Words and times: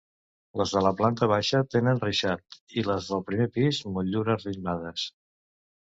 Les 0.61 0.71
de 0.77 0.81
la 0.85 0.91
planta 1.01 1.29
baixa 1.33 1.61
tenen 1.75 2.01
reixat, 2.05 2.59
i 2.83 2.87
les 2.91 3.13
del 3.13 3.25
primer 3.31 3.49
pis, 3.59 3.85
motllures 3.99 4.53
ritmades. 4.53 5.11